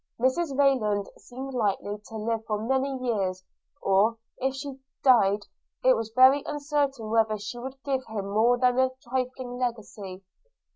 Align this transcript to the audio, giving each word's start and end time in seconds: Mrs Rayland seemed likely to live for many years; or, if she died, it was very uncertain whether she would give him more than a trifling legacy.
Mrs 0.19 0.57
Rayland 0.57 1.09
seemed 1.15 1.53
likely 1.53 1.99
to 2.07 2.15
live 2.17 2.43
for 2.47 2.57
many 2.57 2.89
years; 3.05 3.43
or, 3.83 4.17
if 4.39 4.55
she 4.55 4.79
died, 5.03 5.45
it 5.83 5.93
was 5.95 6.11
very 6.15 6.41
uncertain 6.47 7.11
whether 7.11 7.37
she 7.37 7.59
would 7.59 7.75
give 7.83 8.03
him 8.07 8.31
more 8.31 8.57
than 8.57 8.79
a 8.79 8.89
trifling 9.03 9.59
legacy. 9.59 10.23